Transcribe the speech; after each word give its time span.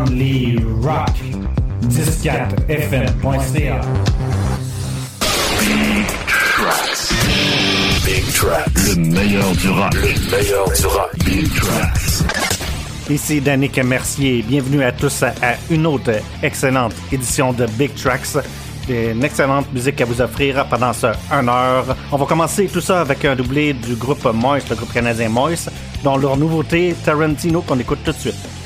Rock. 0.00 1.10
104fm.ca. 1.90 3.80
Big 5.60 6.06
Tracks. 6.26 7.12
Big 8.06 8.24
Tracks. 8.32 8.86
Le 8.88 8.94
meilleur 8.96 9.52
du 9.52 9.68
rock. 9.68 9.92
Le 9.94 10.30
meilleur 10.30 10.70
du 10.72 10.86
rock. 10.86 11.10
Big 11.26 11.54
Tracks. 11.54 12.24
Ici 13.10 13.42
Danick 13.42 13.76
Mercier. 13.84 14.42
Bienvenue 14.42 14.82
à 14.84 14.92
tous 14.92 15.22
à 15.22 15.34
une 15.68 15.86
autre 15.86 16.12
excellente 16.42 16.94
édition 17.12 17.52
de 17.52 17.66
Big 17.66 17.94
Tracks. 17.94 18.38
Une 18.88 19.22
excellente 19.22 19.70
musique 19.70 20.00
à 20.00 20.06
vous 20.06 20.22
offrir 20.22 20.64
pendant 20.70 20.94
ce 20.94 21.08
1 21.30 21.46
heure. 21.46 21.94
On 22.10 22.16
va 22.16 22.24
commencer 22.24 22.70
tout 22.72 22.80
ça 22.80 23.02
avec 23.02 23.22
un 23.26 23.36
doublé 23.36 23.74
du 23.74 23.96
groupe 23.96 24.24
Moist, 24.32 24.70
le 24.70 24.76
groupe 24.76 24.94
canadien 24.94 25.28
Moist, 25.28 25.70
dont 26.02 26.16
leur 26.16 26.38
nouveauté 26.38 26.96
Tarantino 27.04 27.60
qu'on 27.60 27.78
écoute 27.78 27.98
tout 28.02 28.12
de 28.12 28.16
suite. 28.16 28.59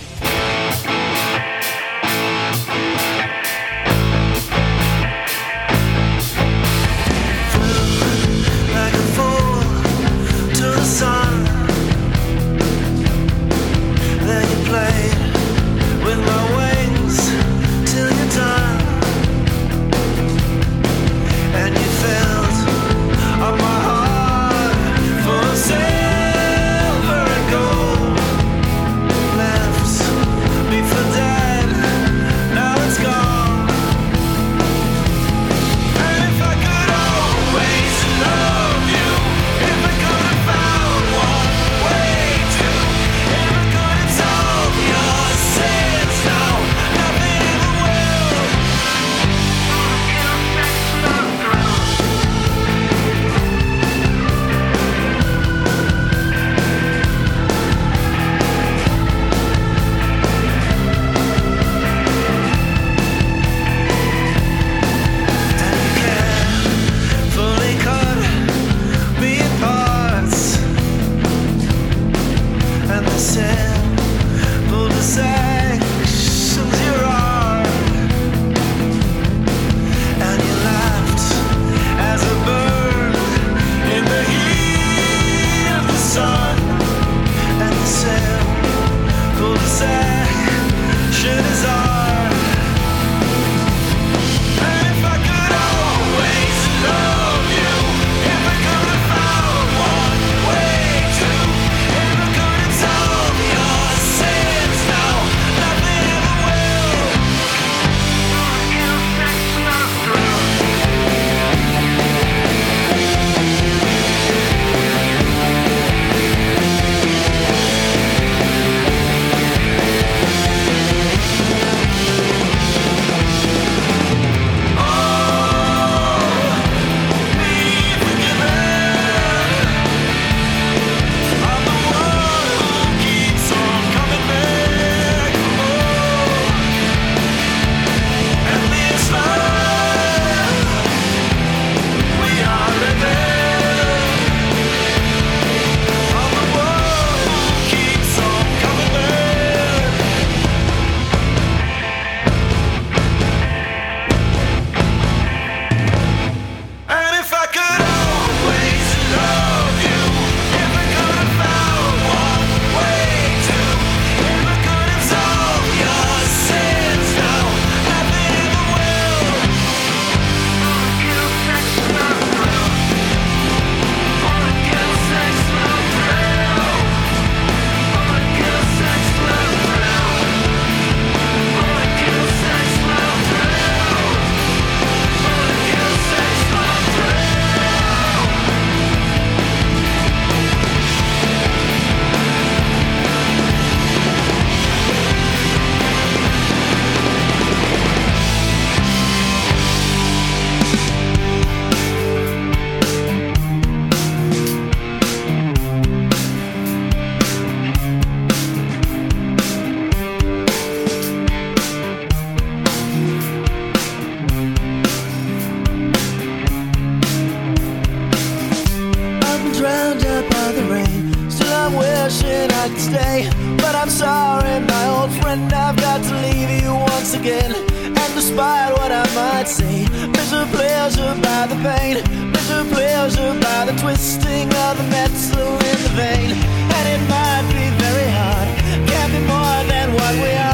stay. 222.94 223.28
But 223.62 223.74
I'm 223.74 223.90
sorry, 223.90 224.54
my 224.60 224.84
old 224.96 225.12
friend, 225.20 225.52
I've 225.52 225.76
got 225.76 226.00
to 226.08 226.14
leave 226.26 226.50
you 226.62 226.70
once 226.94 227.14
again. 227.14 227.52
And 228.00 228.10
despite 228.18 228.70
what 228.78 228.90
I 228.92 229.04
might 229.20 229.48
say, 229.48 229.76
measure 230.16 230.46
pleasure 230.56 231.14
by 231.26 231.42
the 231.50 231.58
pain, 231.66 231.94
measure 232.34 232.64
pleasure 232.74 233.32
by 233.46 233.60
the 233.68 233.74
twisting 233.82 234.48
of 234.66 234.72
the 234.80 234.86
metal 234.96 235.50
in 235.70 235.78
the 235.86 235.92
vein. 236.00 236.30
And 236.76 236.84
it 236.94 237.02
might 237.14 237.46
be 237.58 237.66
very 237.84 238.08
hard, 238.18 238.48
can't 238.90 239.12
be 239.16 239.20
more 239.34 239.60
than 239.72 239.86
what 239.98 240.14
we 240.22 240.32
are. 240.48 240.53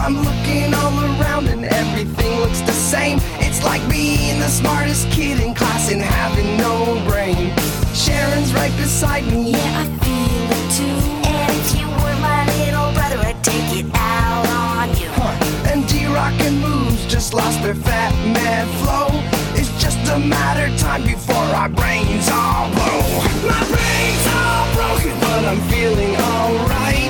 I'm 0.00 0.16
looking 0.16 0.72
all 0.74 0.98
around 1.20 1.48
and 1.48 1.64
everything 1.64 2.40
looks 2.40 2.60
the 2.62 2.72
same. 2.72 3.18
It's 3.38 3.62
like 3.62 3.82
being 3.90 4.40
the 4.40 4.48
smartest 4.48 5.10
kid 5.10 5.40
in 5.40 5.54
class 5.54 5.92
and 5.92 6.00
having 6.00 6.56
no 6.56 6.98
brain. 7.08 7.52
Sharon's 7.92 8.52
right 8.54 8.74
beside 8.78 9.26
me. 9.26 9.52
Yeah, 9.52 9.82
I 9.82 9.86
feel 10.00 10.46
it 10.58 10.66
too. 10.78 10.98
And 11.28 11.52
if 11.60 11.78
you 11.78 11.86
were 11.86 12.18
my 12.20 12.42
little 12.58 12.90
brother, 12.96 13.18
I'd 13.28 13.44
take 13.44 13.84
it 13.84 13.86
out 13.94 14.46
on 14.48 14.88
you. 14.96 15.08
Huh. 15.20 15.70
And 15.70 15.86
D-Rock 15.86 16.34
and 16.40 16.60
Moves 16.60 17.06
just 17.06 17.34
lost 17.34 17.62
their 17.62 17.74
fat 17.74 18.14
man 18.24 18.66
flow. 18.80 19.08
It's 19.54 19.70
just 19.82 20.00
a 20.10 20.18
matter 20.18 20.72
of 20.72 20.78
time 20.80 21.02
before 21.02 21.48
our 21.60 21.68
brains 21.68 22.26
all 22.32 22.72
blow. 22.72 23.04
My 23.52 23.62
brain's 23.68 24.26
all 24.32 24.64
broken, 24.74 25.14
but 25.20 25.44
I'm 25.44 25.60
feeling 25.68 26.16
alright 26.16 27.09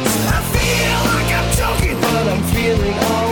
but 2.22 2.28
I'm 2.28 2.42
feeling. 2.52 2.92
All 2.92 3.29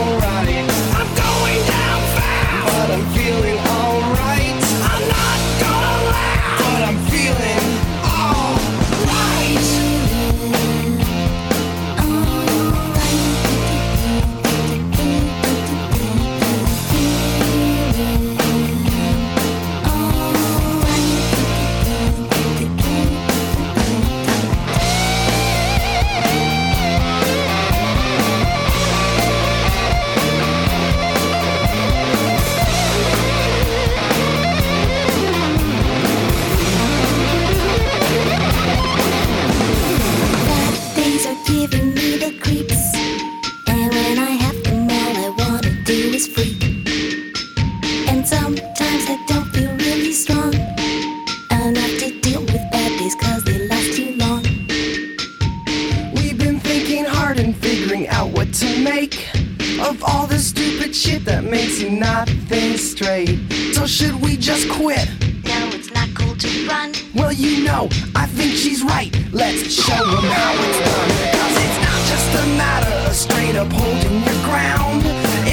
see 61.79 61.89
nothing 61.89 62.77
straight. 62.77 63.39
So 63.73 63.85
should 63.87 64.15
we 64.21 64.35
just 64.35 64.69
quit? 64.69 65.07
No, 65.45 65.59
it's 65.77 65.91
not 65.93 66.09
cool 66.13 66.35
to 66.35 66.67
run. 66.67 66.91
Well, 67.15 67.31
you 67.31 67.63
know, 67.63 67.87
I 68.15 68.25
think 68.25 68.51
she's 68.53 68.83
right. 68.83 69.11
Let's 69.31 69.71
show 69.71 70.03
her 70.13 70.33
how 70.39 70.53
it's 70.65 70.79
done. 70.89 71.09
Cause 71.39 71.55
it's 71.65 71.79
not 71.87 71.99
just 72.11 72.29
a 72.41 72.45
matter 72.63 72.95
of 73.07 73.15
straight 73.15 73.55
up 73.55 73.71
holding 73.71 74.19
your 74.27 74.41
ground. 74.49 75.03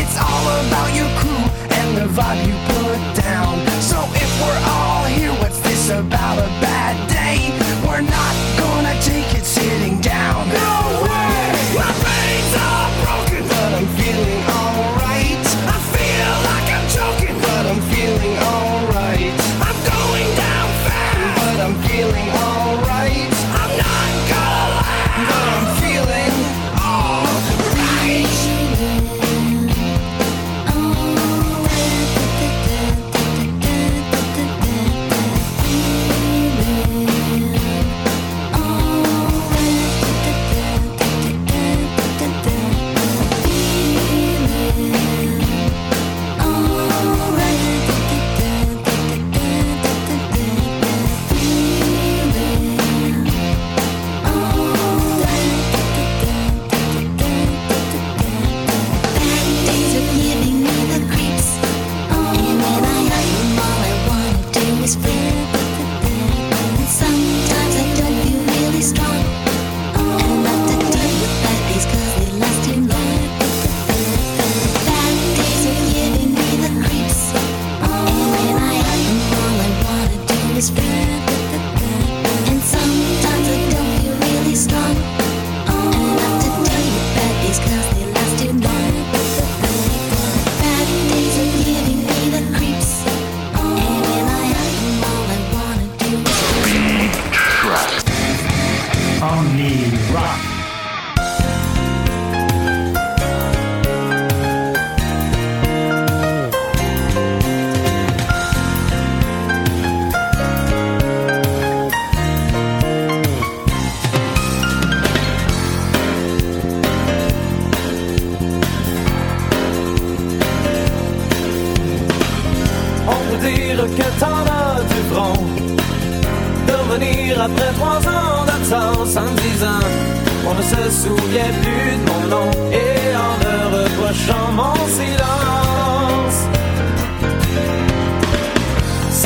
It's 0.01 0.17
all 0.19 0.47
about 0.67 0.91
your 0.99 1.11
crew 1.21 1.45
and 1.79 1.89
the 1.99 2.07
vibe 2.17 2.43
you 2.49 2.57
put 2.75 2.86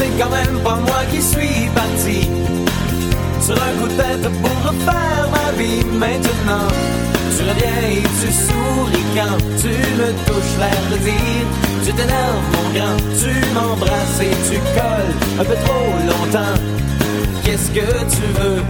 C'est 0.00 0.19
quand 0.19 0.30
même 0.30 0.59
pas 0.64 0.76
moi 0.76 1.00
qui 1.11 1.21
suis 1.21 1.69
parti. 1.75 2.30
Sur 3.42 3.54
un 3.54 3.73
coup 3.78 3.88
de 3.88 3.97
tête 4.02 4.26
pour 4.40 4.57
refaire 4.69 5.28
ma 5.30 5.52
vie 5.61 5.85
maintenant. 5.92 6.69
Tu 7.37 7.42
reviens 7.42 7.80
et 7.90 8.02
tu 8.21 8.33
souris 8.33 9.09
quand 9.14 9.37
tu 9.61 9.69
me 10.00 10.09
touches 10.25 10.57
l'air 10.59 10.83
de 10.90 10.97
dire 11.04 11.47
Tu 11.85 11.92
t'énerves 11.92 12.47
mon 12.54 12.66
grand, 12.76 12.97
tu 13.21 13.33
m'embrasses 13.52 14.21
et 14.23 14.37
tu 14.49 14.57
colles 14.76 15.14
un 15.38 15.45
peu 15.45 15.57
trop 15.64 15.92
longtemps. 16.11 16.59
Qu'est-ce 17.45 17.71
que 17.71 17.90
tu 18.14 18.25
veux, 18.38 18.62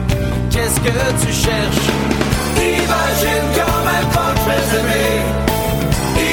qu'est-ce 0.51 0.81
que 0.81 1.25
tu 1.25 1.33
cherches? 1.33 1.91
Imagine 2.57 3.47
quand 3.55 3.81
même 3.87 4.09
pas 4.13 4.33
que 4.35 4.41
je 4.41 4.49
vais 4.51 4.65
t'aimer 4.71 5.13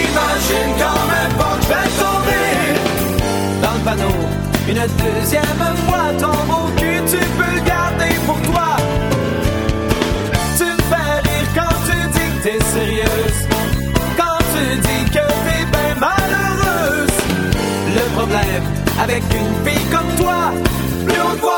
Imagine 0.09 0.71
quand 0.81 1.03
même 1.13 1.33
pas 1.37 1.55
que 1.57 1.63
je 1.63 1.69
vais 1.69 1.89
tomber 2.01 2.47
Dans 3.61 3.73
le 3.73 3.79
panneau, 3.85 4.46
une 4.69 4.75
deuxième 4.75 5.77
fois 5.87 6.11
ton 6.19 6.37
beau 6.47 6.67
cul 6.77 6.99
tu 7.07 7.17
peux 7.17 7.55
le 7.55 7.61
garder 7.61 8.13
pour 8.25 8.39
toi. 8.41 8.75
Tu 10.57 10.63
me 10.63 10.81
fais 10.89 11.13
rire 11.27 11.49
quand 11.55 11.75
tu 11.87 11.97
dis 12.09 12.29
que 12.37 12.43
t'es 12.43 12.63
sérieuse. 12.65 13.39
Quand 14.17 14.39
tu 14.53 14.77
dis 14.87 15.05
que 15.11 15.25
t'es 15.45 15.65
bien 15.73 15.95
malheureuse. 15.99 17.17
Le 17.95 18.05
problème 18.15 18.63
avec 19.01 19.23
une 19.23 19.69
fille 19.69 19.85
comme 19.89 20.15
toi 20.17 20.51
Plus 21.05 21.21
on 21.21 21.35
voit 21.39 21.56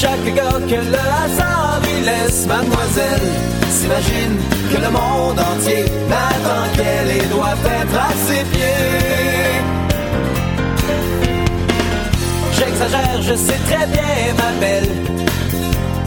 chaque 0.00 0.34
gars 0.34 0.60
que 0.66 0.80
le 0.94 1.02
hasard 1.22 1.78
lui 1.82 2.00
laisse, 2.06 2.46
mademoiselle, 2.46 3.28
s'imagine 3.70 4.36
que 4.72 4.78
le 4.80 4.90
monde 4.90 5.38
entier 5.38 5.84
n'attend 6.08 6.64
qu'elle 6.74 7.10
et 7.18 7.26
doit 7.34 7.58
être 7.80 7.98
à 8.08 8.12
ses 8.26 8.42
pieds. 8.52 9.60
J'exagère, 12.56 13.20
je 13.20 13.34
sais 13.34 13.60
très 13.68 13.86
bien, 13.94 14.34
ma 14.38 14.50
belle, 14.58 14.88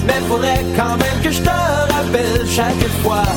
mais 0.08 0.20
faudrait 0.28 0.66
quand 0.76 0.98
même 0.98 1.20
que 1.24 1.30
je 1.30 1.42
te 1.42 1.58
rappelle 1.96 2.48
chaque 2.50 2.88
fois 3.04 3.28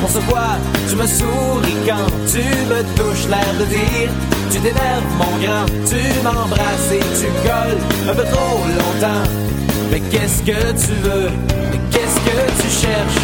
qu'on 0.00 0.08
se 0.08 0.20
voit, 0.20 0.56
tu 0.88 0.96
me 0.96 1.06
souris 1.06 1.80
quand 1.86 2.08
tu 2.32 2.44
me 2.70 2.80
touches 2.96 3.28
l'air 3.28 3.52
de 3.60 3.64
dire 3.66 4.10
Tu 4.50 4.58
t'énerves 4.60 5.12
mon 5.18 5.36
grand, 5.44 5.66
tu 5.90 6.00
m'embrasses 6.24 6.92
et 6.92 7.04
tu 7.20 7.26
colles 7.46 8.10
un 8.10 8.14
peu 8.14 8.24
trop 8.24 8.58
longtemps 8.78 9.47
Mais 9.90 10.00
qu'est-ce 10.00 10.42
que 10.42 10.60
tu 10.72 10.92
veux, 11.02 11.30
mais 11.70 11.80
qu'est-ce 11.90 12.20
que 12.20 12.62
tu 12.62 12.68
cherches? 12.68 13.20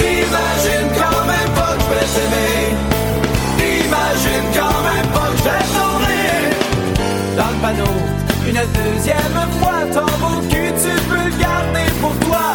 Imagine 0.00 0.88
quand 0.96 1.26
même 1.26 1.50
pas 1.54 1.74
que 1.74 1.82
je 1.82 1.88
vais 1.92 2.08
t'aimer. 2.14 2.64
Imagine 3.86 4.44
quand 4.54 4.80
même 4.88 5.08
pas 5.12 5.28
que 5.30 5.38
je 5.38 5.44
vais 5.44 6.56
Dans 7.36 7.50
le 7.50 7.58
panneau, 7.62 7.96
une 8.48 8.62
deuxième 8.80 9.38
fois 9.60 9.80
ton 9.92 10.06
beau 10.20 10.40
cul 10.48 10.72
tu 10.82 10.92
peux 11.08 11.24
le 11.24 11.36
garder 11.38 11.88
pour 12.00 12.14
toi. 12.26 12.54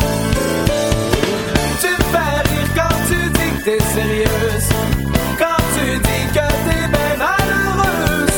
Tu 1.82 1.89
me 1.89 2.03
fais 2.13 2.50
rire 2.50 2.70
quand 2.75 2.96
tu 3.08 3.29
dis 3.29 3.51
que 3.58 3.63
t'es 3.65 3.79
sérieuse. 3.94 4.70
Quand 5.38 5.63
tu 5.75 5.86
dis 6.00 6.25
que 6.34 6.48
t'es 6.65 6.88
bien 6.88 7.13
malheureuse. 7.20 8.38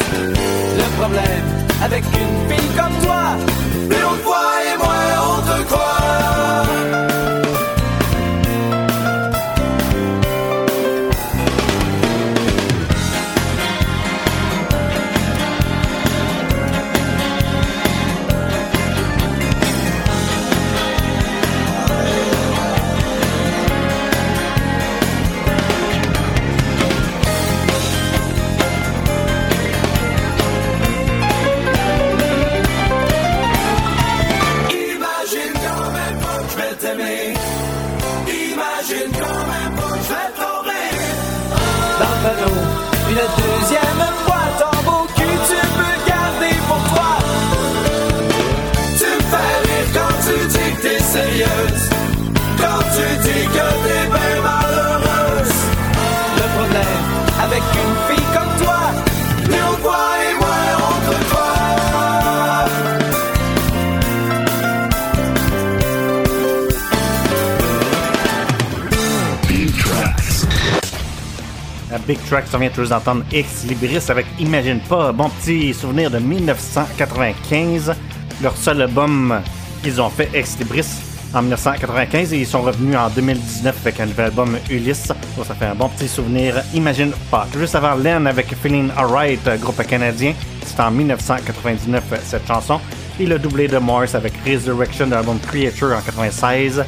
Le 0.78 1.02
problème 1.02 1.60
avec 1.82 2.04
une 2.04 2.50
fille 2.50 2.70
comme 2.76 3.06
toi 3.06 3.38
Plus 3.90 4.04
on 4.06 4.24
voit 4.28 4.49
On 72.52 72.58
vient 72.58 72.70
tous 72.70 72.90
d'entendre 72.90 73.24
Ex 73.32 73.64
Libris 73.66 74.10
avec 74.10 74.26
Imagine 74.40 74.80
pas, 74.80 75.12
bon 75.12 75.30
petit 75.30 75.72
souvenir 75.72 76.10
de 76.10 76.18
1995. 76.18 77.94
Leur 78.42 78.58
seul 78.58 78.82
album 78.82 79.40
qu'ils 79.84 80.02
ont 80.02 80.10
fait, 80.10 80.30
Ex 80.34 80.58
Libris, 80.58 80.88
en 81.34 81.42
1995 81.44 82.34
et 82.34 82.40
ils 82.40 82.48
sont 82.48 82.62
revenus 82.62 82.98
en 82.98 83.10
2019 83.10 83.78
avec 83.82 84.00
un 84.00 84.08
nouvel 84.08 84.26
album 84.26 84.58
Ulysse. 84.70 85.10
Donc, 85.38 85.46
ça 85.46 85.54
fait 85.54 85.68
un 85.68 85.76
bon 85.76 85.90
petit 85.90 86.08
souvenir. 86.08 86.56
Imagine 86.74 87.12
pas. 87.30 87.48
Juste 87.56 87.76
avant 87.76 87.96
Len 87.96 88.26
avec 88.26 88.48
Feeling 88.56 88.90
Alright, 88.98 89.48
groupe 89.62 89.86
canadien. 89.86 90.34
C'était 90.66 90.82
en 90.82 90.92
1999 90.92 92.04
cette 92.24 92.48
chanson. 92.48 92.80
Et 93.20 93.28
le 93.28 93.38
doublé 93.38 93.68
de 93.68 93.78
Morris 93.78 94.16
avec 94.16 94.34
Resurrection 94.46 95.06
de 95.06 95.12
l'album 95.12 95.38
Creature 95.40 95.96
en 95.96 96.02
96. 96.02 96.84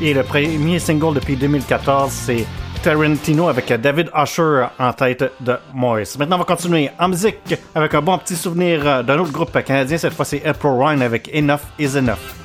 Et 0.00 0.14
le 0.14 0.22
premier 0.22 0.78
single 0.78 1.14
depuis 1.14 1.34
2014, 1.34 2.12
c'est 2.12 2.46
Tarantino 2.82 3.48
avec 3.48 3.72
David 3.80 4.10
Usher 4.14 4.66
en 4.78 4.92
tête 4.92 5.32
de 5.40 5.56
Morris. 5.72 6.16
Maintenant, 6.18 6.36
on 6.36 6.38
va 6.40 6.44
continuer 6.44 6.90
en 6.98 7.08
musique 7.08 7.54
avec 7.74 7.94
un 7.94 8.02
bon 8.02 8.18
petit 8.18 8.34
souvenir 8.34 8.86
euh, 8.86 9.02
d'un 9.02 9.18
autre 9.18 9.32
groupe 9.32 9.52
canadien. 9.62 9.98
Cette 9.98 10.14
fois, 10.14 10.24
c'est 10.24 10.44
April 10.44 10.72
Ryan 10.72 11.00
avec 11.00 11.30
Enough 11.32 11.60
is 11.78 11.96
Enough. 11.96 12.41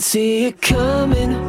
See 0.00 0.46
it 0.46 0.60
coming. 0.60 1.47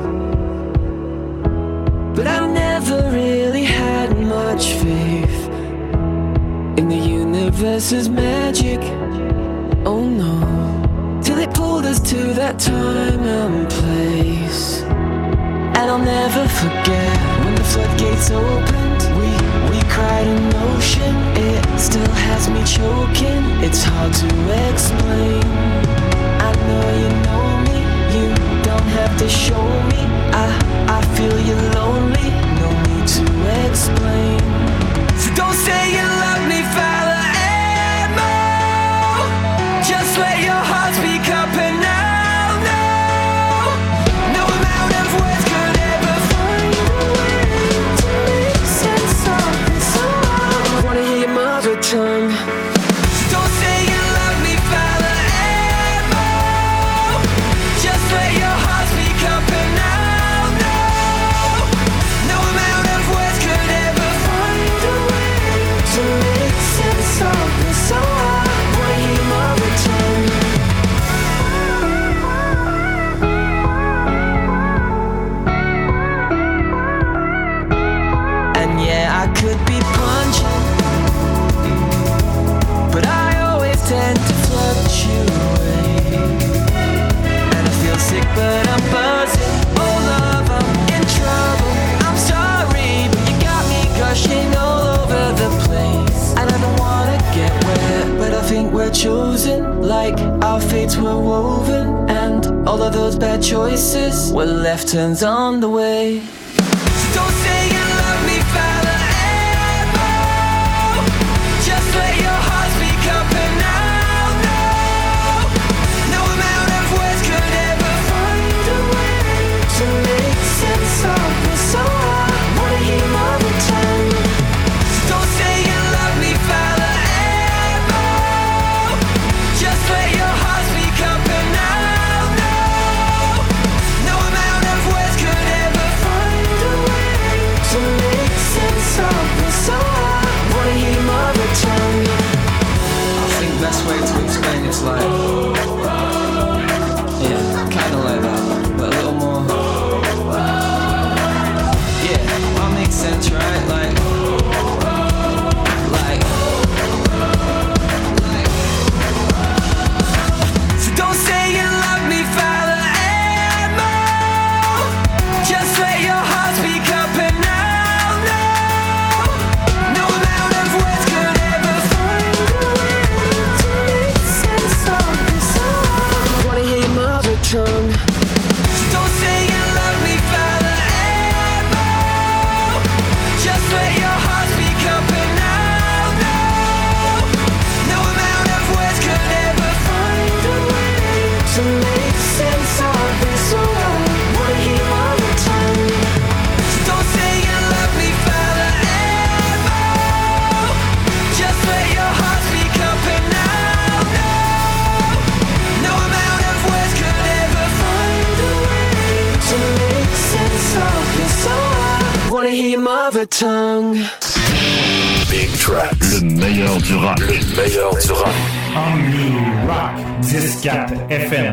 FM. 221.10 221.49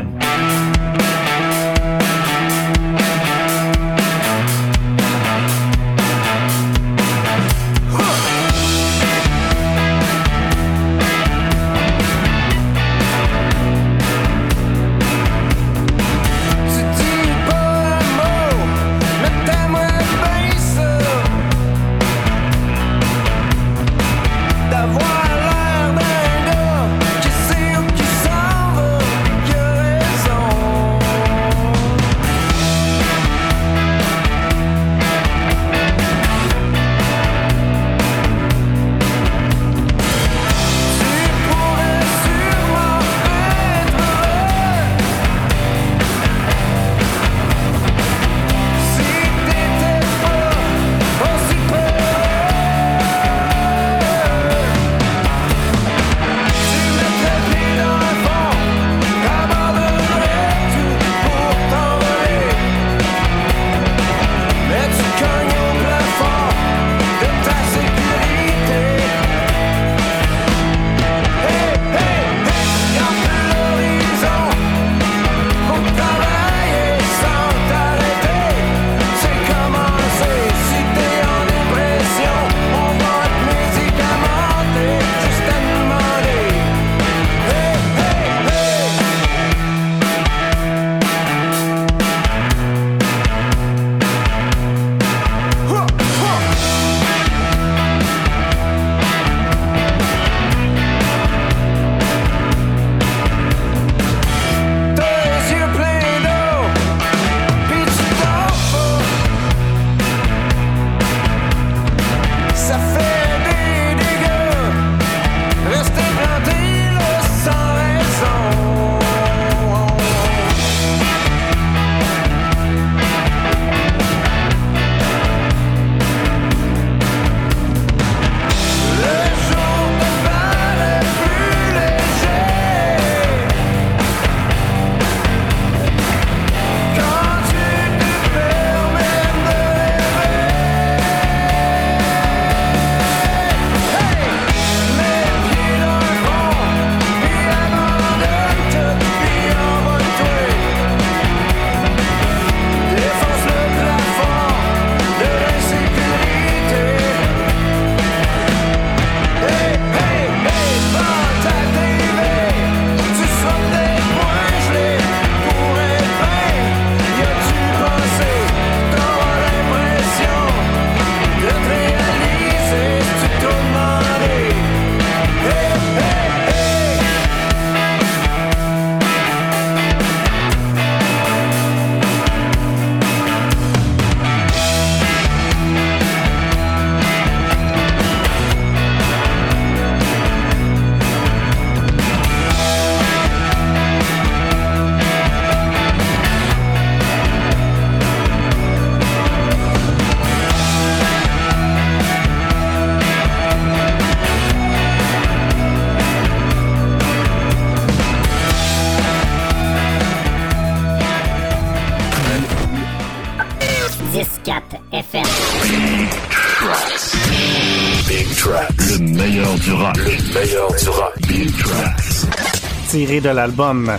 De 223.21 223.29
l'album 223.29 223.91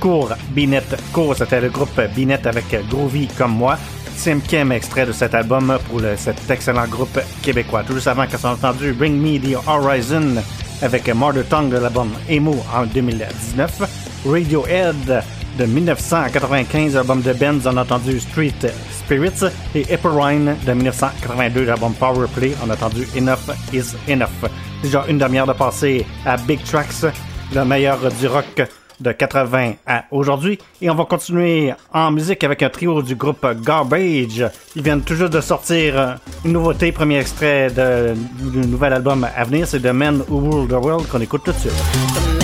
Cours 0.00 0.32
Binet 0.50 0.82
Cours, 1.12 1.36
c'était 1.36 1.60
le 1.60 1.68
groupe 1.70 2.00
Binet 2.14 2.46
avec 2.46 2.64
Groovy 2.88 3.28
comme 3.38 3.52
moi. 3.52 3.76
Cinquième 4.16 4.72
extrait 4.72 5.06
de 5.06 5.12
cet 5.12 5.34
album 5.34 5.76
pour 5.88 6.00
le- 6.00 6.16
cet 6.16 6.50
excellent 6.50 6.86
groupe 6.86 7.18
québécois. 7.42 7.82
Tout 7.86 7.94
juste 7.94 8.06
avant 8.08 8.26
qu'on 8.26 8.36
ait 8.48 8.52
entendu 8.52 8.92
Bring 8.92 9.14
Me 9.20 9.38
the 9.38 9.56
Horizon 9.66 10.36
avec 10.82 11.08
Mother 11.14 11.44
Tongue 11.48 11.70
de 11.70 11.78
l'album 11.78 12.10
Emo 12.28 12.56
en 12.74 12.84
2019. 12.86 13.82
Radiohead 14.26 15.22
de 15.58 15.64
1995, 15.64 16.96
album 16.96 17.22
de 17.22 17.32
Benz, 17.32 17.66
on 17.66 17.76
a 17.78 17.82
entendu 17.82 18.20
Street 18.20 18.52
Spirits 18.90 19.44
et 19.74 19.86
Epperine 19.92 20.56
de 20.66 20.72
1982, 20.72 21.64
l'album 21.64 21.94
Power 21.94 22.26
Play, 22.34 22.52
on 22.64 22.70
a 22.70 22.74
entendu 22.74 23.06
Enough 23.16 23.54
is 23.72 23.94
Enough. 24.08 24.50
Déjà 24.82 25.04
une 25.08 25.16
demi-heure 25.18 25.46
de 25.46 25.52
passé 25.54 26.04
à 26.26 26.36
Big 26.36 26.62
Tracks, 26.64 27.06
le 27.54 27.64
meilleur 27.64 27.98
du 28.20 28.26
rock 28.26 28.62
de 28.98 29.12
80 29.12 29.72
à 29.86 30.04
aujourd'hui. 30.10 30.58
Et 30.80 30.88
on 30.88 30.94
va 30.94 31.04
continuer 31.04 31.72
en 31.92 32.10
musique 32.10 32.42
avec 32.44 32.62
un 32.62 32.70
trio 32.70 33.02
du 33.02 33.14
groupe 33.14 33.46
Garbage. 33.62 34.44
Ils 34.74 34.82
viennent 34.82 35.02
juste 35.06 35.32
de 35.32 35.40
sortir 35.40 35.98
euh, 36.00 36.14
une 36.44 36.52
nouveauté, 36.52 36.92
premier 36.92 37.18
extrait 37.18 37.68
de- 37.70 38.14
du 38.50 38.66
nouvel 38.66 38.94
album 38.94 39.26
à 39.36 39.44
venir, 39.44 39.66
c'est 39.66 39.80
The 39.80 39.92
Men 39.92 40.22
Who 40.28 40.50
Rule 40.50 40.68
the 40.68 40.72
World 40.72 41.08
qu'on 41.08 41.20
écoute 41.20 41.42
tout 41.44 41.52
de 41.52 41.58
suite. 41.58 42.35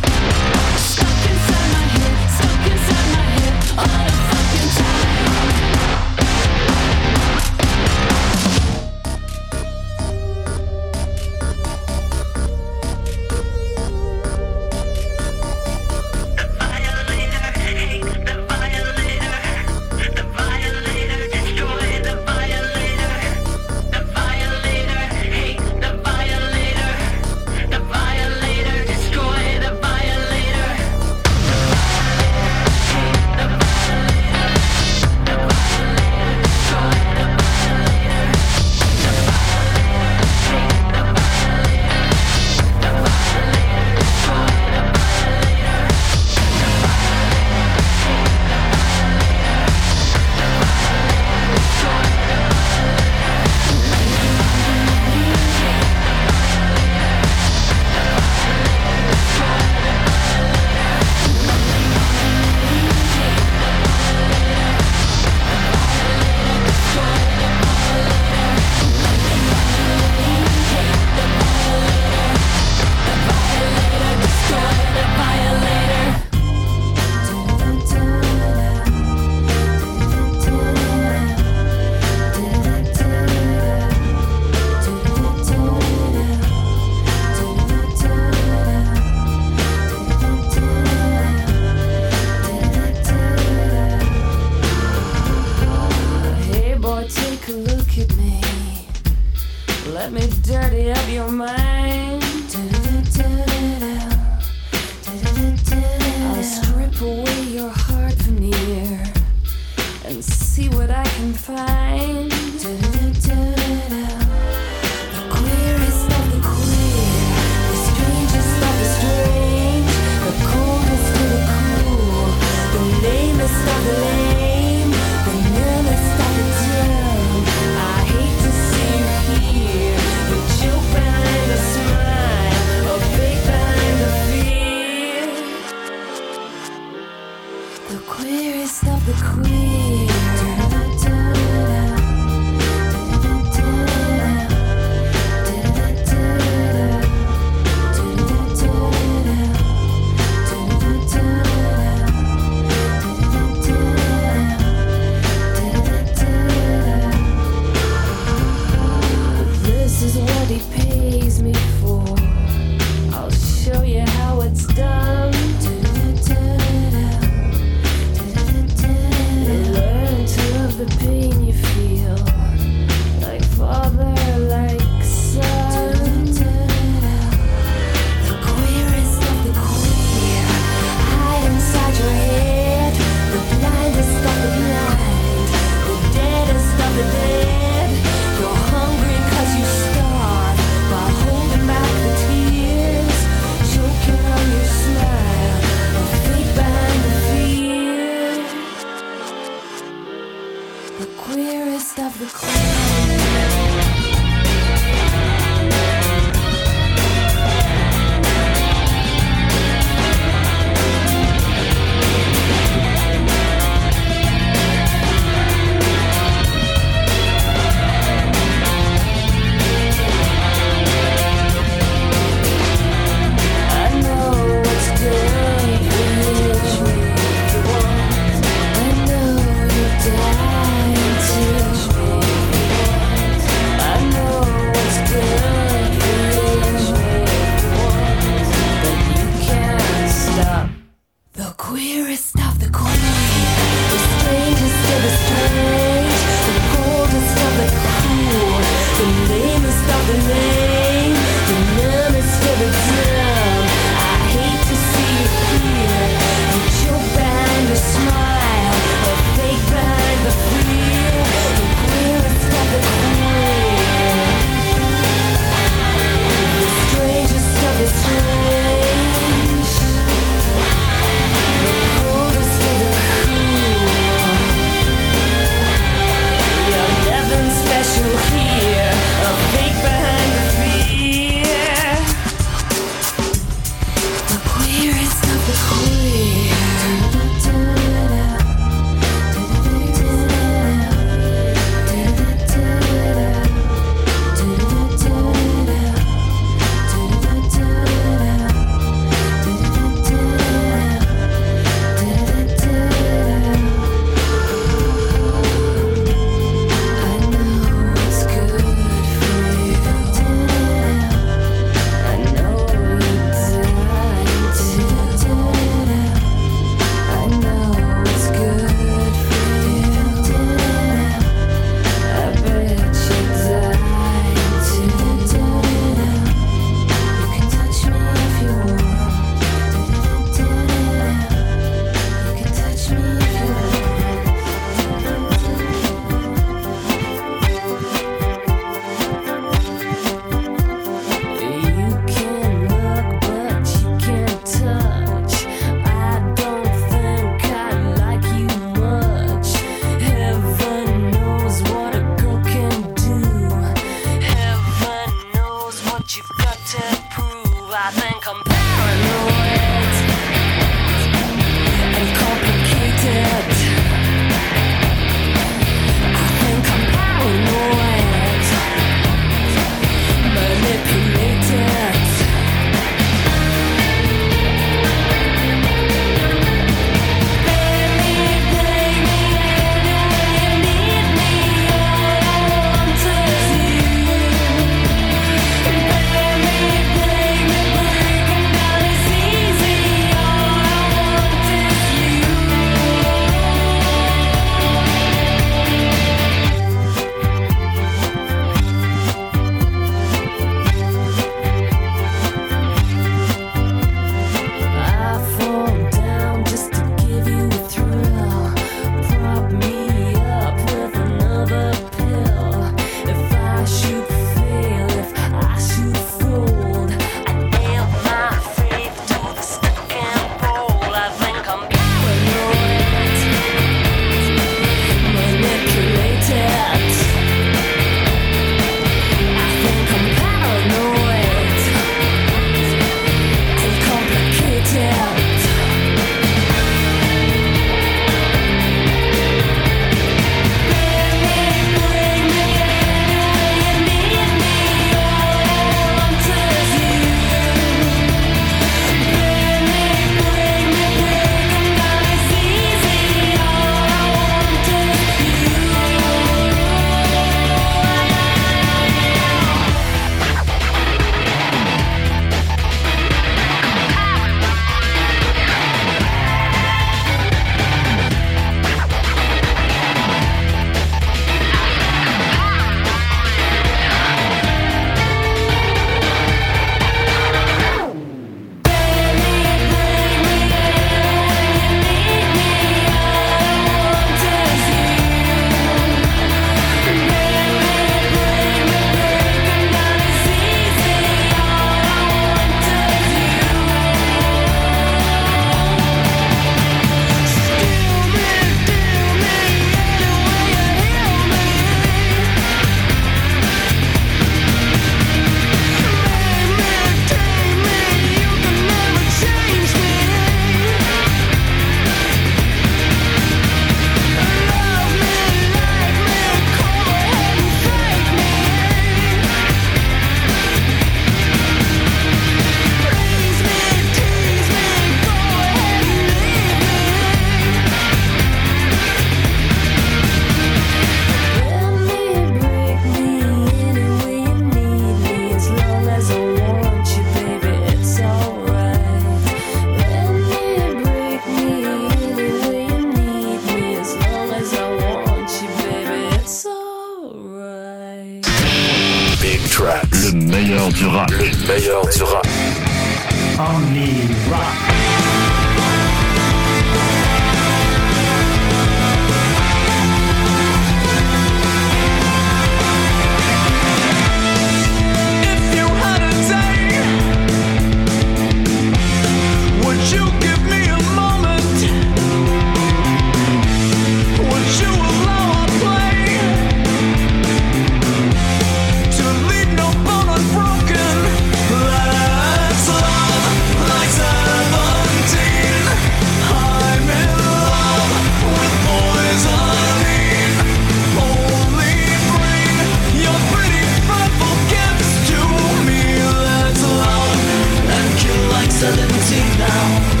easy. 599.01 600.00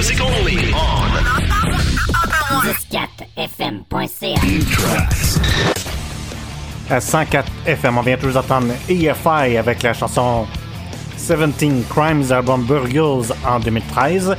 Music 0.00 0.20
only 0.22 0.72
on 0.72 1.10
104fm.ca. 2.72 4.40
Big 4.40 4.64
Tracks. 4.70 5.38
À 6.88 7.00
104 7.02 7.52
FM, 7.66 7.98
on 7.98 8.00
vient 8.00 8.16
tous 8.16 8.32
d'entendre 8.32 8.72
EFI 8.88 9.58
avec 9.58 9.82
la 9.82 9.92
chanson 9.92 10.46
17 11.18 11.86
Crimes 11.90 12.32
album 12.32 12.64
Burgles 12.64 13.34
en 13.46 13.60
2013. 13.60 14.36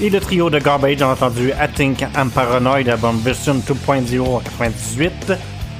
Et 0.00 0.10
le 0.10 0.18
trio 0.18 0.50
de 0.50 0.58
Garbage, 0.58 1.00
on 1.00 1.10
a 1.10 1.12
entendu 1.12 1.50
I 1.50 1.68
Think 1.72 2.00
I'm 2.16 2.28
Paranoid 2.30 2.88
album 2.88 3.20
version 3.20 3.54
2.0 3.54 4.20
en 4.20 4.40
98. 4.40 5.34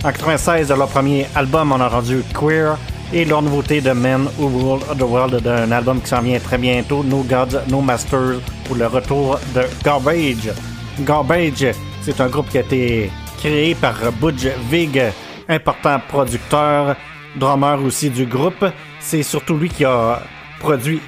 En 0.05 0.13
96, 0.13 0.69
de 0.69 0.75
leur 0.75 0.87
premier 0.87 1.27
album, 1.35 1.73
on 1.73 1.81
a 1.81 1.89
entendu 1.89 2.23
Queer. 2.33 2.79
Et 3.13 3.25
leur 3.25 3.41
nouveauté 3.41 3.81
de 3.81 3.93
Men 3.93 4.29
Who 4.39 4.49
Rule 4.49 4.97
the 4.99 5.03
World 5.03 5.43
d'un 5.43 5.71
album 5.71 6.01
qui 6.01 6.09
s'en 6.09 6.23
vient 6.23 6.41
très 6.41 6.59
bientôt, 6.59 7.05
No 7.05 7.23
Gods, 7.23 7.61
No 7.69 7.81
Masters, 7.81 8.41
pour 8.65 8.77
le 8.77 8.87
retour 8.87 9.39
de 9.55 9.63
Garbage. 9.85 10.53
Garbage, 11.01 11.67
c'est 12.03 12.21
un 12.21 12.27
groupe 12.27 12.49
qui 12.51 12.59
a 12.59 12.63
été 12.63 13.11
créé 13.39 13.75
par 13.77 13.95
Budge 14.21 14.49
Vig, 14.71 15.01
important 15.49 16.01
producteur, 16.09 16.97
drummer 17.37 17.81
aussi 17.85 18.11
du 18.11 18.27
groupe. 18.27 18.65
C'est 18.99 19.23
surtout 19.23 19.57
lui 19.57 19.69
qui 19.69 19.85
a 19.85 20.21
produit 20.59 21.01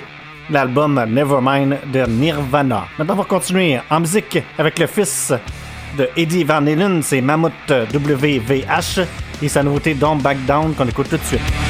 l'album 0.51 1.05
Nevermind 1.09 1.79
de 1.93 2.07
Nirvana. 2.07 2.87
Maintenant, 2.99 3.15
on 3.15 3.19
va 3.19 3.25
continuer 3.25 3.79
en 3.91 4.01
musique 4.01 4.39
avec 4.57 4.79
le 4.79 4.87
fils 4.87 5.33
de 5.97 6.09
Eddie 6.17 6.45
Van 6.45 6.67
Halen, 6.67 7.03
c'est 7.03 7.21
Mammoth 7.21 7.53
WVH 7.71 9.01
et 9.43 9.49
sa 9.49 9.63
nouveauté 9.63 9.95
Don't 9.95 10.21
Back 10.21 10.39
Down 10.47 10.75
qu'on 10.75 10.87
écoute 10.87 11.09
tout 11.09 11.17
de 11.17 11.25
suite. 11.25 11.68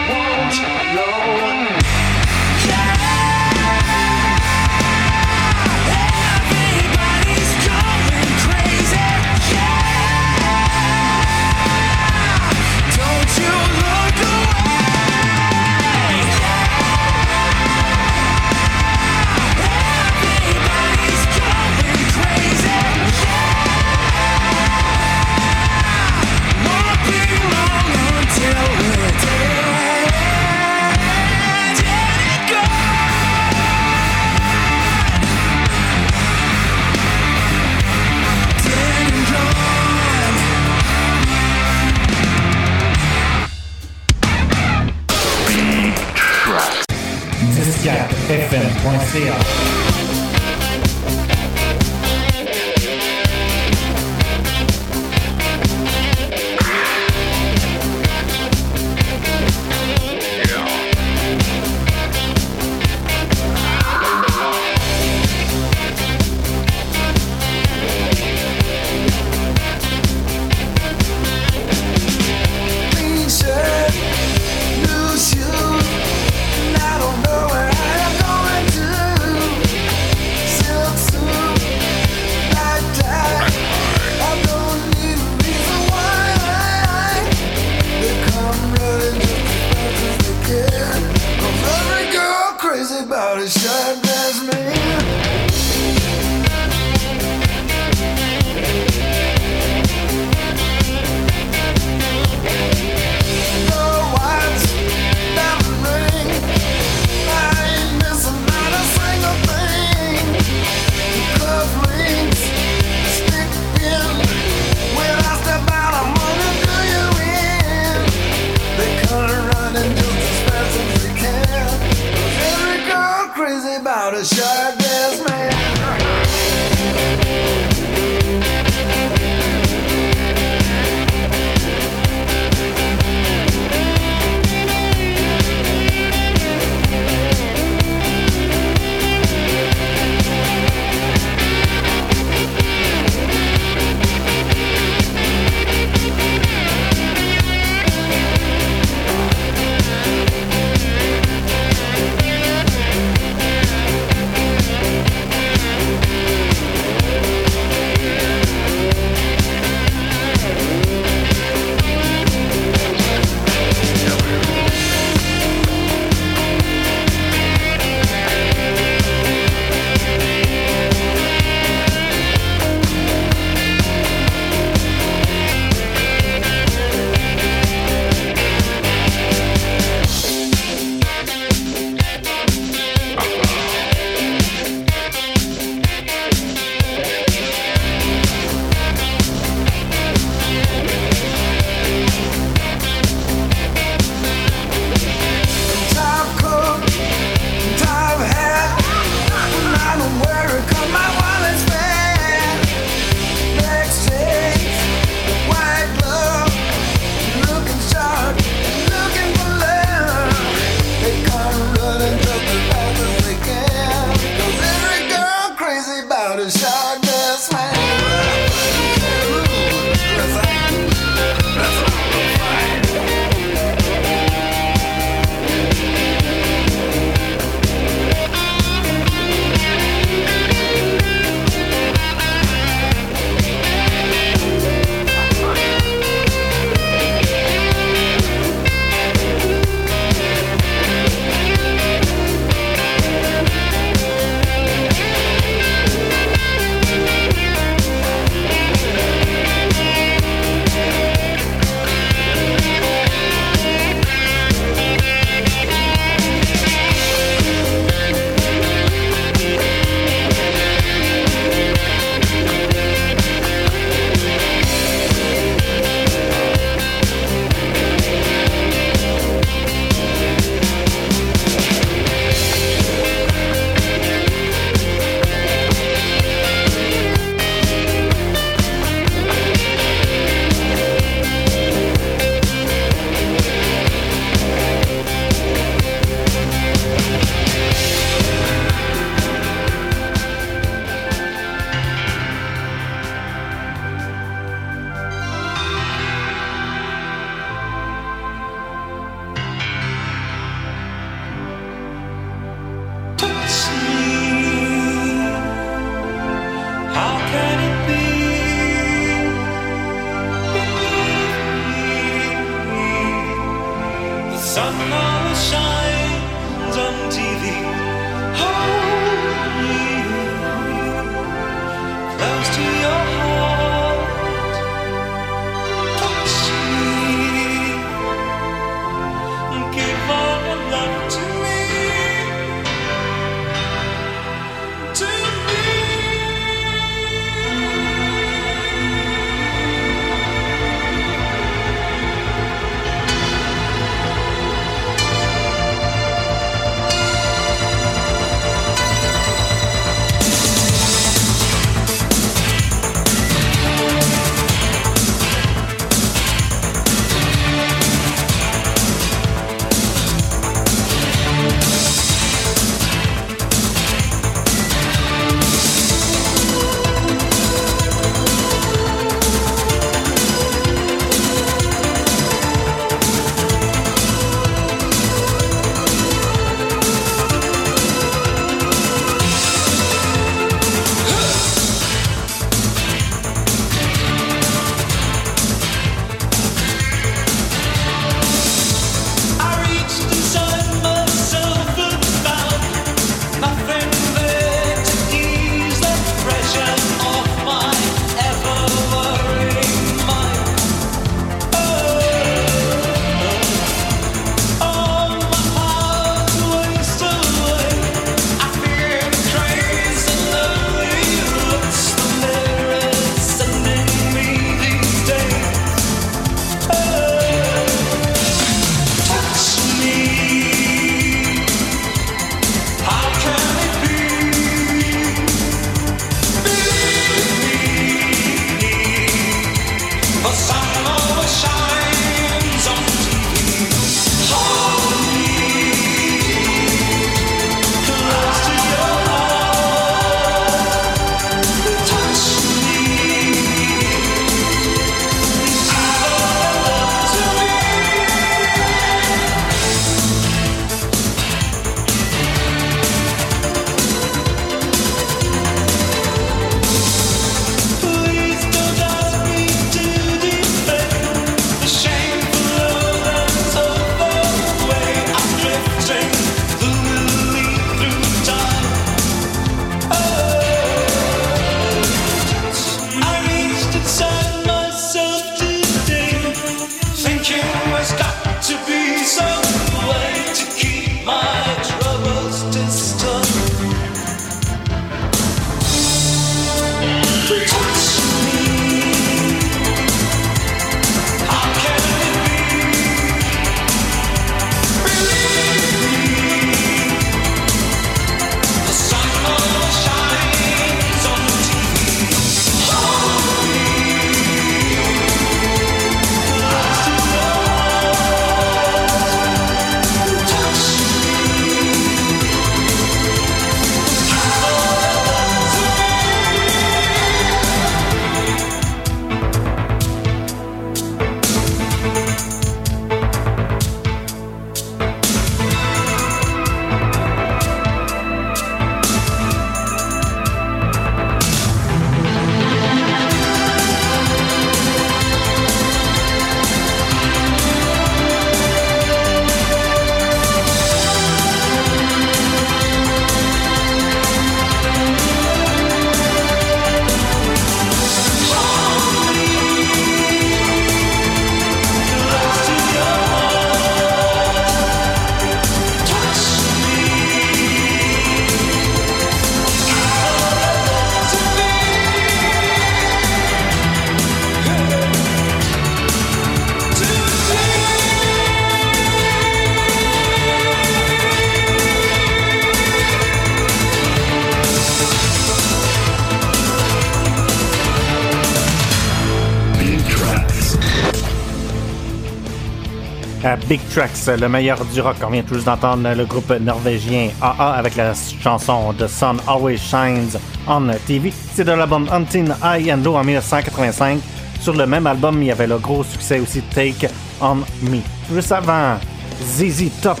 Big 583.48 583.60
Tracks, 583.68 584.18
le 584.20 584.28
meilleur 584.28 584.64
du 584.64 584.80
rock. 584.80 584.96
On 585.06 585.10
vient 585.10 585.22
tous 585.22 585.44
d'entendre 585.44 585.94
le 585.94 586.04
groupe 586.04 586.30
norvégien 586.40 587.10
AA 587.22 587.52
avec 587.52 587.76
la 587.76 587.92
chanson 587.94 588.74
The 588.76 588.88
Sun 588.88 589.18
Always 589.28 589.58
Shines 589.58 590.18
on 590.48 590.68
TV. 590.84 591.12
C'est 591.32 591.44
de 591.44 591.52
l'album 591.52 591.88
Hunting 591.92 592.28
High 592.42 592.72
and 592.72 592.82
Low 592.82 592.96
en 592.96 593.04
1985. 593.04 594.00
Sur 594.40 594.54
le 594.54 594.66
même 594.66 594.86
album, 594.86 595.22
il 595.22 595.28
y 595.28 595.30
avait 595.30 595.46
le 595.46 595.58
gros 595.58 595.84
succès 595.84 596.18
aussi 596.18 596.42
Take 596.42 596.88
On 597.20 597.36
Me. 597.62 597.80
Juste 598.12 598.32
avant, 598.32 598.78
ZZ 599.22 599.70
Top, 599.80 600.00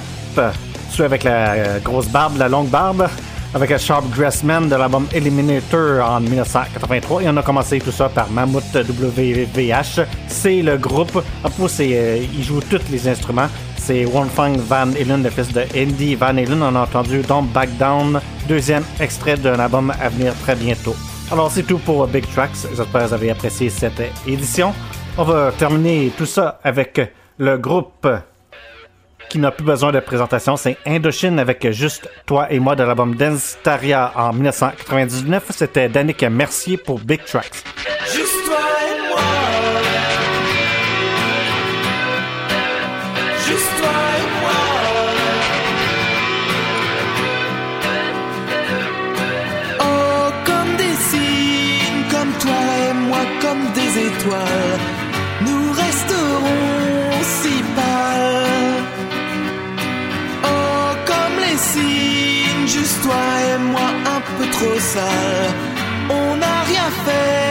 celui 0.90 1.04
avec 1.04 1.22
la 1.22 1.52
euh, 1.52 1.78
grosse 1.78 2.08
barbe, 2.08 2.38
la 2.38 2.48
longue 2.48 2.68
barbe, 2.68 3.08
avec 3.54 3.70
un 3.70 3.78
Sharp 3.78 4.04
Dressman 4.14 4.68
de 4.68 4.76
l'album 4.76 5.06
Eliminator 5.12 6.04
en 6.08 6.20
1983. 6.20 7.22
Et 7.22 7.28
on 7.28 7.36
a 7.36 7.42
commencé 7.42 7.78
tout 7.78 7.92
ça 7.92 8.08
par 8.08 8.30
Mammoth 8.30 8.74
WVH. 8.74 10.06
C'est 10.28 10.62
le 10.62 10.76
groupe. 10.76 11.22
C'est, 11.68 11.90
euh, 11.92 12.18
il 12.34 12.42
joue 12.42 12.60
tous 12.60 12.82
les 12.90 13.08
instruments. 13.08 13.48
C'est 13.76 14.04
Wolfgang 14.04 14.56
Van 14.58 14.90
Halen, 14.92 15.22
le 15.22 15.30
fils 15.30 15.52
de 15.52 15.62
Andy 15.76 16.14
Van 16.14 16.36
Halen. 16.36 16.62
On 16.62 16.74
a 16.74 16.80
entendu 16.80 17.22
Don't 17.22 17.46
Back 17.52 17.76
Down, 17.78 18.20
deuxième 18.48 18.84
extrait 19.00 19.36
d'un 19.36 19.58
album 19.58 19.92
à 20.00 20.08
venir 20.08 20.34
très 20.42 20.56
bientôt. 20.56 20.96
Alors, 21.30 21.50
c'est 21.50 21.62
tout 21.62 21.78
pour 21.78 22.06
Big 22.06 22.24
Tracks. 22.32 22.66
J'espère 22.74 23.02
que 23.02 23.08
vous 23.08 23.14
avez 23.14 23.30
apprécié 23.30 23.70
cette 23.70 24.02
édition. 24.26 24.72
On 25.18 25.24
va 25.24 25.52
terminer 25.52 26.12
tout 26.16 26.26
ça 26.26 26.60
avec 26.62 27.00
le 27.38 27.58
groupe 27.58 28.06
qui 29.28 29.38
n'a 29.38 29.50
plus 29.50 29.64
besoin 29.64 29.92
de 29.92 30.00
présentation. 30.00 30.56
C'est 30.56 30.76
Indochine 30.86 31.38
avec 31.38 31.70
juste 31.70 32.08
toi 32.26 32.50
et 32.50 32.58
moi 32.58 32.76
de 32.76 32.82
l'album 32.82 33.14
Dance 33.14 33.56
Taria 33.62 34.12
en 34.14 34.32
1999. 34.32 35.44
C'était 35.50 35.88
Danick 35.88 36.22
Mercier 36.22 36.76
pour 36.76 36.98
Big 36.98 37.24
Tracks. 37.24 37.64
On 64.98 66.36
n'a 66.36 66.62
rien 66.62 66.88
fait 67.04 67.45